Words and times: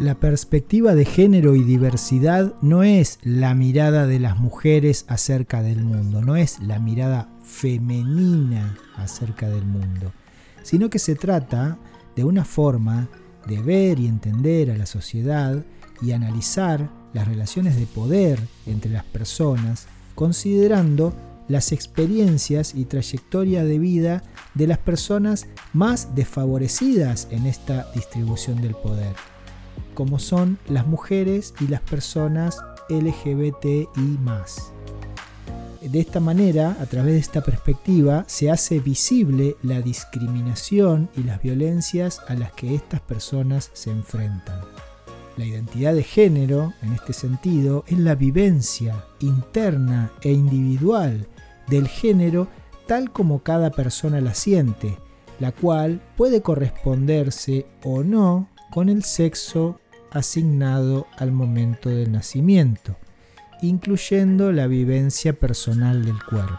La 0.00 0.14
perspectiva 0.14 0.94
de 0.94 1.04
género 1.04 1.54
y 1.54 1.62
diversidad 1.62 2.54
no 2.62 2.82
es 2.84 3.18
la 3.22 3.54
mirada 3.54 4.06
de 4.06 4.18
las 4.18 4.38
mujeres 4.38 5.04
acerca 5.08 5.60
del 5.60 5.84
mundo, 5.84 6.22
no 6.22 6.36
es 6.36 6.58
la 6.60 6.78
mirada 6.78 7.28
femenina 7.42 8.78
acerca 8.96 9.50
del 9.50 9.66
mundo, 9.66 10.14
sino 10.62 10.88
que 10.88 10.98
se 10.98 11.16
trata 11.16 11.76
de 12.16 12.24
una 12.24 12.46
forma 12.46 13.10
de 13.46 13.60
ver 13.60 14.00
y 14.00 14.06
entender 14.06 14.70
a 14.70 14.78
la 14.78 14.86
sociedad 14.86 15.62
y 16.00 16.12
analizar 16.12 16.88
las 17.12 17.28
relaciones 17.28 17.76
de 17.76 17.84
poder 17.84 18.40
entre 18.64 18.90
las 18.90 19.04
personas, 19.04 19.86
considerando 20.14 21.12
las 21.46 21.72
experiencias 21.72 22.74
y 22.74 22.86
trayectoria 22.86 23.64
de 23.64 23.78
vida 23.78 24.22
de 24.54 24.66
las 24.66 24.78
personas 24.78 25.46
más 25.74 26.14
desfavorecidas 26.14 27.28
en 27.30 27.46
esta 27.46 27.92
distribución 27.94 28.62
del 28.62 28.74
poder, 28.76 29.14
como 29.94 30.18
son 30.18 30.58
las 30.68 30.86
mujeres 30.86 31.54
y 31.60 31.68
las 31.68 31.80
personas 31.80 32.58
LGBTI 32.88 34.18
de 35.82 35.98
esta 35.98 36.20
manera, 36.20 36.76
a 36.78 36.86
través 36.86 37.14
de 37.14 37.20
esta 37.20 37.40
perspectiva, 37.40 38.24
se 38.26 38.50
hace 38.50 38.80
visible 38.80 39.56
la 39.62 39.80
discriminación 39.80 41.08
y 41.16 41.22
las 41.22 41.42
violencias 41.42 42.20
a 42.28 42.34
las 42.34 42.52
que 42.52 42.74
estas 42.74 43.00
personas 43.00 43.70
se 43.72 43.90
enfrentan. 43.90 44.60
La 45.38 45.46
identidad 45.46 45.94
de 45.94 46.02
género, 46.02 46.74
en 46.82 46.92
este 46.92 47.14
sentido, 47.14 47.84
es 47.86 47.98
la 47.98 48.14
vivencia 48.14 49.06
interna 49.20 50.12
e 50.20 50.32
individual 50.32 51.26
del 51.66 51.88
género 51.88 52.48
tal 52.86 53.10
como 53.10 53.42
cada 53.42 53.70
persona 53.70 54.20
la 54.20 54.34
siente, 54.34 54.98
la 55.38 55.50
cual 55.50 56.02
puede 56.16 56.42
corresponderse 56.42 57.66
o 57.82 58.02
no 58.02 58.48
con 58.70 58.88
el 58.88 59.04
sexo 59.04 59.80
asignado 60.10 61.06
al 61.18 61.32
momento 61.32 61.88
del 61.88 62.12
nacimiento 62.12 62.96
incluyendo 63.62 64.52
la 64.52 64.66
vivencia 64.66 65.32
personal 65.32 66.04
del 66.04 66.22
cuerpo. 66.24 66.58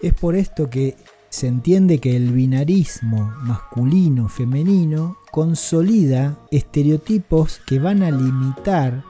Es 0.00 0.14
por 0.14 0.36
esto 0.36 0.70
que 0.70 0.96
se 1.28 1.46
entiende 1.46 1.98
que 1.98 2.16
el 2.16 2.32
binarismo 2.32 3.32
masculino-femenino 3.42 5.18
consolida 5.30 6.38
estereotipos 6.50 7.60
que 7.66 7.78
van 7.78 8.02
a 8.02 8.10
limitar 8.10 9.04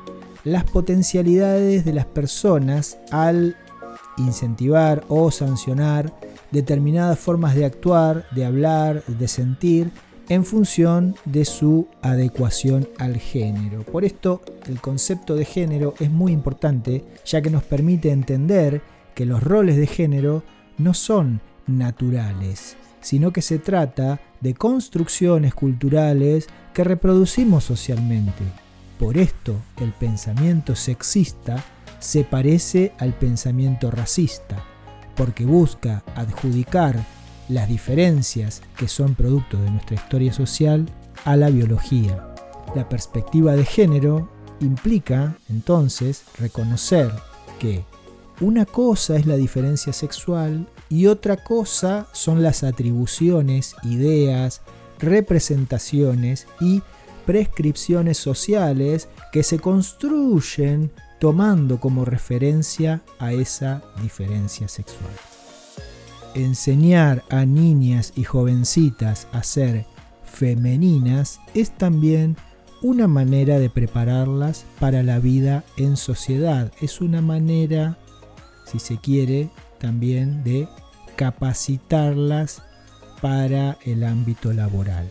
las 0.45 0.65
potencialidades 0.65 1.85
de 1.85 1.93
las 1.93 2.07
personas 2.07 2.99
al 3.11 3.57
incentivar 4.17 5.05
o 5.09 5.31
sancionar 5.31 6.15
determinadas 6.51 7.19
formas 7.19 7.55
de 7.55 7.65
actuar, 7.65 8.27
de 8.33 8.45
hablar, 8.45 9.05
de 9.07 9.29
sentir 9.29 9.93
en 10.31 10.45
función 10.45 11.17
de 11.25 11.45
su 11.45 11.89
adecuación 12.03 12.89
al 12.99 13.19
género. 13.19 13.83
Por 13.83 14.05
esto 14.05 14.41
el 14.67 14.81
concepto 14.81 15.35
de 15.35 15.45
género 15.45 15.95
es 15.99 16.09
muy 16.09 16.31
importante 16.33 17.05
ya 17.27 17.43
que 17.43 17.51
nos 17.51 17.65
permite 17.65 18.13
entender 18.13 18.81
que 19.17 19.27
los 19.27 19.43
roles 19.43 19.77
de 19.77 19.89
género 19.89 20.45
no 20.79 20.95
son 20.95 21.41
naturales, 21.67 22.77
sino 23.01 23.33
que 23.33 23.43
se 23.43 23.59
trata 23.59 24.21
de 24.41 24.55
construcciones 24.55 25.53
culturales 25.53 26.47
que 26.73 26.85
reproducimos 26.85 27.65
socialmente. 27.65 28.45
Por 29.01 29.19
esto 29.19 29.57
el 29.81 29.93
pensamiento 29.93 30.77
sexista 30.77 31.65
se 31.99 32.23
parece 32.23 32.93
al 32.99 33.15
pensamiento 33.15 33.91
racista, 33.91 34.65
porque 35.17 35.45
busca 35.45 36.05
adjudicar 36.15 37.05
las 37.51 37.69
diferencias 37.69 38.63
que 38.77 38.89
son 38.89 39.15
producto 39.15 39.61
de 39.61 39.71
nuestra 39.71 39.97
historia 39.97 40.33
social 40.33 40.87
a 41.25 41.37
la 41.37 41.51
biología. 41.51 42.35
La 42.75 42.89
perspectiva 42.89 43.57
de 43.57 43.65
género 43.65 44.29
implica 44.61 45.37
entonces 45.49 46.25
reconocer 46.39 47.11
que 47.59 47.85
una 48.41 48.65
cosa 48.65 49.17
es 49.17 49.27
la 49.27 49.37
diferencia 49.37 49.93
sexual 49.93 50.67
y 50.89 51.07
otra 51.07 51.37
cosa 51.37 52.07
son 52.13 52.43
las 52.43 52.63
atribuciones, 52.63 53.77
ideas, 53.83 54.63
representaciones 54.99 56.47
y 56.61 56.83
prescripciones 57.27 58.17
sociales 58.17 59.09
que 59.33 59.43
se 59.43 59.59
construyen 59.59 60.91
tomando 61.19 61.81
como 61.81 62.05
referencia 62.05 63.03
a 63.19 63.33
esa 63.33 63.83
diferencia 64.03 64.69
sexual 64.69 65.30
enseñar 66.35 67.25
a 67.31 67.45
niñas 67.45 68.13
y 68.17 68.25
jovencitas 68.25 69.29
a 69.33 69.43
ser 69.43 69.87
femeninas 70.25 71.41
es 71.55 71.71
también 71.71 72.37
una 72.83 73.07
manera 73.07 73.59
de 73.59 73.69
prepararlas 73.69 74.65
para 74.79 75.03
la 75.03 75.19
vida 75.19 75.65
en 75.77 75.97
sociedad. 75.97 76.73
Es 76.81 77.01
una 77.01 77.21
manera, 77.21 77.99
si 78.65 78.79
se 78.79 78.99
quiere, 78.99 79.51
también 79.79 80.43
de 80.45 80.69
capacitarlas 81.17 82.63
para 83.21 83.77
el 83.85 84.05
ámbito 84.05 84.53
laboral. 84.53 85.09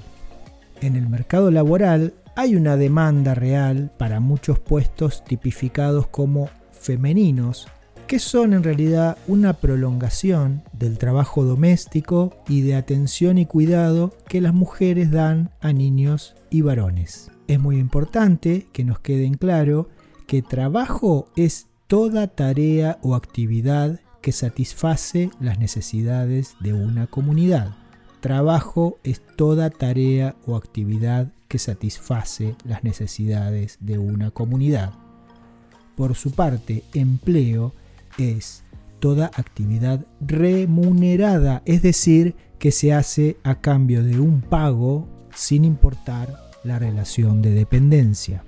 En 0.82 0.96
el 0.96 1.08
mercado 1.08 1.52
laboral 1.52 2.14
hay 2.36 2.56
una 2.56 2.76
demanda 2.76 3.36
real 3.36 3.92
para 3.98 4.20
muchos 4.20 4.60
puestos 4.60 5.24
tipificados 5.26 6.08
como 6.08 6.50
femeninos 6.72 7.68
que 8.10 8.18
son 8.18 8.54
en 8.54 8.64
realidad 8.64 9.20
una 9.28 9.54
prolongación 9.54 10.64
del 10.74 10.98
trabajo 10.98 11.46
doméstico 11.46 12.34
y 12.48 12.62
de 12.62 12.74
atención 12.74 13.38
y 13.38 13.46
cuidado 13.46 14.16
que 14.28 14.42
las 14.42 14.52
mujeres 14.52 15.12
dan 15.12 15.52
a 15.62 15.74
niños 15.74 16.36
y 16.50 16.62
varones. 16.62 17.30
Es 17.48 17.60
muy 17.60 17.78
importante 17.78 18.66
que 18.74 18.84
nos 18.84 18.98
quede 18.98 19.30
claro 19.38 19.90
que 20.26 20.42
trabajo 20.42 21.28
es 21.36 21.68
toda 21.86 22.26
tarea 22.26 22.98
o 23.04 23.14
actividad 23.14 24.00
que 24.22 24.32
satisface 24.32 25.30
las 25.40 25.60
necesidades 25.60 26.56
de 26.62 26.74
una 26.74 27.06
comunidad. 27.06 27.76
Trabajo 28.22 28.98
es 29.04 29.22
toda 29.36 29.70
tarea 29.70 30.36
o 30.48 30.56
actividad 30.56 31.32
que 31.48 31.60
satisface 31.60 32.56
las 32.66 32.84
necesidades 32.84 33.78
de 33.80 34.00
una 34.00 34.32
comunidad. 34.32 34.94
Por 35.96 36.16
su 36.16 36.32
parte, 36.32 36.84
empleo 36.96 37.76
es 38.20 38.64
toda 39.00 39.28
actividad 39.28 40.06
remunerada, 40.20 41.62
es 41.66 41.82
decir, 41.82 42.36
que 42.60 42.72
se 42.72 42.94
hace 42.94 43.38
a 43.44 43.56
cambio 43.62 44.04
de 44.04 44.20
un 44.20 44.42
pago 44.42 45.08
sin 45.34 45.64
importar 45.64 46.52
la 46.64 46.78
relación 46.78 47.42
de 47.42 47.52
dependencia. 47.52 48.44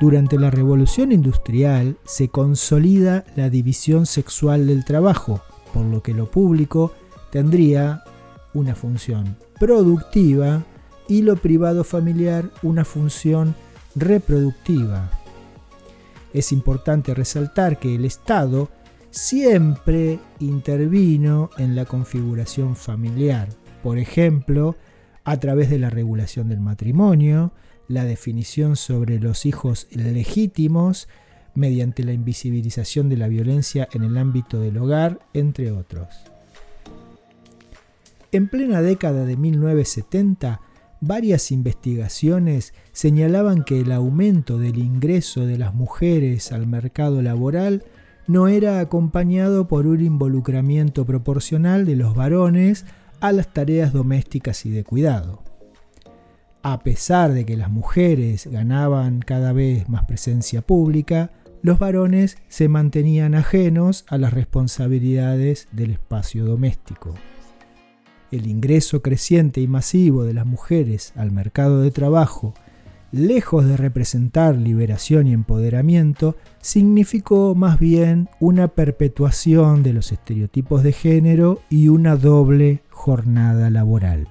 Durante 0.00 0.38
la 0.38 0.50
revolución 0.50 1.12
industrial 1.12 1.96
se 2.04 2.28
consolida 2.28 3.24
la 3.36 3.50
división 3.50 4.06
sexual 4.06 4.66
del 4.66 4.84
trabajo, 4.84 5.42
por 5.72 5.84
lo 5.84 6.02
que 6.02 6.14
lo 6.14 6.30
público 6.30 6.92
tendría 7.30 8.02
una 8.54 8.74
función 8.74 9.36
productiva 9.58 10.64
y 11.08 11.22
lo 11.22 11.36
privado 11.36 11.84
familiar 11.84 12.50
una 12.62 12.84
función 12.84 13.54
reproductiva. 13.94 15.21
Es 16.32 16.52
importante 16.52 17.14
resaltar 17.14 17.78
que 17.78 17.94
el 17.94 18.04
Estado 18.04 18.70
siempre 19.10 20.18
intervino 20.40 21.50
en 21.58 21.76
la 21.76 21.84
configuración 21.84 22.76
familiar, 22.76 23.48
por 23.82 23.98
ejemplo, 23.98 24.76
a 25.24 25.38
través 25.38 25.70
de 25.70 25.78
la 25.78 25.90
regulación 25.90 26.48
del 26.48 26.60
matrimonio, 26.60 27.52
la 27.88 28.04
definición 28.04 28.76
sobre 28.76 29.18
los 29.18 29.44
hijos 29.44 29.86
legítimos, 29.90 31.08
mediante 31.54 32.02
la 32.02 32.12
invisibilización 32.12 33.10
de 33.10 33.18
la 33.18 33.28
violencia 33.28 33.86
en 33.92 34.04
el 34.04 34.16
ámbito 34.16 34.58
del 34.58 34.78
hogar, 34.78 35.20
entre 35.34 35.70
otros. 35.70 36.08
En 38.32 38.48
plena 38.48 38.80
década 38.80 39.26
de 39.26 39.36
1970, 39.36 40.60
Varias 41.04 41.50
investigaciones 41.50 42.74
señalaban 42.92 43.64
que 43.64 43.80
el 43.80 43.90
aumento 43.90 44.56
del 44.56 44.78
ingreso 44.78 45.44
de 45.44 45.58
las 45.58 45.74
mujeres 45.74 46.52
al 46.52 46.68
mercado 46.68 47.22
laboral 47.22 47.82
no 48.28 48.46
era 48.46 48.78
acompañado 48.78 49.66
por 49.66 49.88
un 49.88 50.00
involucramiento 50.00 51.04
proporcional 51.04 51.86
de 51.86 51.96
los 51.96 52.14
varones 52.14 52.86
a 53.18 53.32
las 53.32 53.52
tareas 53.52 53.92
domésticas 53.92 54.64
y 54.64 54.70
de 54.70 54.84
cuidado. 54.84 55.42
A 56.62 56.84
pesar 56.84 57.32
de 57.32 57.44
que 57.44 57.56
las 57.56 57.68
mujeres 57.68 58.46
ganaban 58.46 59.18
cada 59.18 59.52
vez 59.52 59.88
más 59.88 60.04
presencia 60.04 60.62
pública, 60.62 61.32
los 61.62 61.80
varones 61.80 62.38
se 62.46 62.68
mantenían 62.68 63.34
ajenos 63.34 64.04
a 64.06 64.18
las 64.18 64.32
responsabilidades 64.32 65.66
del 65.72 65.90
espacio 65.90 66.44
doméstico 66.44 67.16
el 68.32 68.46
ingreso 68.46 69.02
creciente 69.02 69.60
y 69.60 69.68
masivo 69.68 70.24
de 70.24 70.34
las 70.34 70.46
mujeres 70.46 71.12
al 71.14 71.30
mercado 71.30 71.82
de 71.82 71.90
trabajo, 71.90 72.54
lejos 73.12 73.66
de 73.66 73.76
representar 73.76 74.56
liberación 74.56 75.26
y 75.26 75.34
empoderamiento, 75.34 76.34
significó 76.60 77.54
más 77.54 77.78
bien 77.78 78.28
una 78.40 78.68
perpetuación 78.68 79.82
de 79.82 79.92
los 79.92 80.10
estereotipos 80.10 80.82
de 80.82 80.92
género 80.92 81.60
y 81.68 81.88
una 81.88 82.16
doble 82.16 82.82
jornada 82.88 83.68
laboral. 83.68 84.26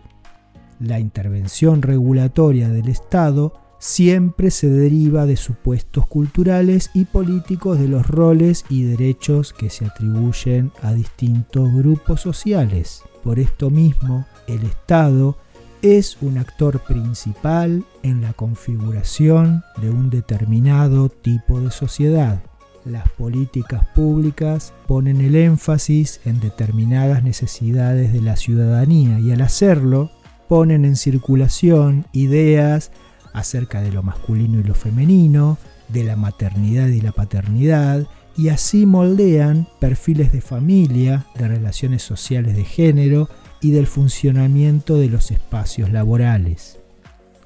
La 0.79 0.99
intervención 0.99 1.83
regulatoria 1.83 2.69
del 2.69 2.89
Estado 2.89 3.53
siempre 3.81 4.51
se 4.51 4.69
deriva 4.69 5.25
de 5.25 5.35
supuestos 5.35 6.05
culturales 6.05 6.91
y 6.93 7.05
políticos 7.05 7.79
de 7.79 7.87
los 7.87 8.05
roles 8.05 8.63
y 8.69 8.83
derechos 8.83 9.53
que 9.53 9.71
se 9.71 9.85
atribuyen 9.85 10.71
a 10.83 10.93
distintos 10.93 11.73
grupos 11.73 12.21
sociales. 12.21 13.01
Por 13.23 13.39
esto 13.39 13.71
mismo, 13.71 14.27
el 14.47 14.63
Estado 14.65 15.35
es 15.81 16.15
un 16.21 16.37
actor 16.37 16.81
principal 16.81 17.83
en 18.03 18.21
la 18.21 18.33
configuración 18.33 19.63
de 19.81 19.89
un 19.89 20.11
determinado 20.11 21.09
tipo 21.09 21.59
de 21.59 21.71
sociedad. 21.71 22.43
Las 22.85 23.09
políticas 23.09 23.87
públicas 23.95 24.73
ponen 24.87 25.21
el 25.21 25.35
énfasis 25.35 26.21
en 26.23 26.39
determinadas 26.39 27.23
necesidades 27.23 28.13
de 28.13 28.21
la 28.21 28.35
ciudadanía 28.35 29.19
y 29.19 29.31
al 29.31 29.41
hacerlo 29.41 30.11
ponen 30.47 30.85
en 30.85 30.95
circulación 30.95 32.05
ideas 32.11 32.91
acerca 33.33 33.81
de 33.81 33.91
lo 33.91 34.03
masculino 34.03 34.59
y 34.59 34.63
lo 34.63 34.73
femenino, 34.73 35.57
de 35.89 36.03
la 36.03 36.15
maternidad 36.15 36.87
y 36.87 37.01
la 37.01 37.11
paternidad, 37.11 38.07
y 38.37 38.49
así 38.49 38.85
moldean 38.85 39.67
perfiles 39.79 40.31
de 40.31 40.41
familia, 40.41 41.25
de 41.35 41.47
relaciones 41.47 42.01
sociales 42.01 42.55
de 42.55 42.63
género 42.63 43.29
y 43.61 43.71
del 43.71 43.87
funcionamiento 43.87 44.97
de 44.97 45.09
los 45.09 45.31
espacios 45.31 45.91
laborales. 45.91 46.79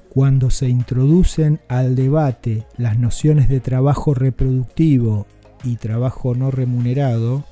Cuando 0.08 0.50
se 0.50 0.68
introducen 0.68 1.60
al 1.68 1.94
debate 1.94 2.66
las 2.78 2.98
nociones 2.98 3.48
de 3.48 3.60
trabajo 3.60 4.14
reproductivo 4.14 5.26
y 5.62 5.76
trabajo 5.76 6.34
no 6.34 6.50
remunerado, 6.50 7.44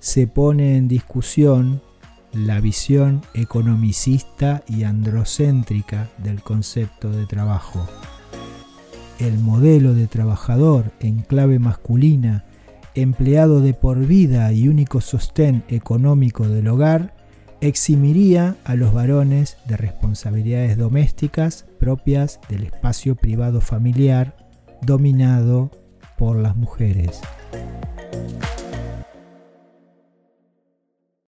se 0.00 0.26
pone 0.26 0.76
en 0.76 0.88
discusión 0.88 1.80
la 2.34 2.60
visión 2.60 3.22
economicista 3.34 4.62
y 4.68 4.84
androcéntrica 4.84 6.10
del 6.18 6.42
concepto 6.42 7.10
de 7.10 7.26
trabajo. 7.26 7.86
El 9.18 9.38
modelo 9.38 9.94
de 9.94 10.08
trabajador 10.08 10.90
en 11.00 11.20
clave 11.20 11.58
masculina, 11.58 12.44
empleado 12.94 13.60
de 13.60 13.74
por 13.74 14.06
vida 14.06 14.52
y 14.52 14.68
único 14.68 15.00
sostén 15.00 15.64
económico 15.68 16.48
del 16.48 16.68
hogar, 16.68 17.14
eximiría 17.60 18.56
a 18.64 18.74
los 18.74 18.92
varones 18.92 19.56
de 19.66 19.76
responsabilidades 19.76 20.76
domésticas 20.76 21.66
propias 21.78 22.40
del 22.48 22.64
espacio 22.64 23.14
privado 23.14 23.60
familiar 23.60 24.36
dominado 24.82 25.70
por 26.18 26.36
las 26.36 26.56
mujeres. 26.56 27.20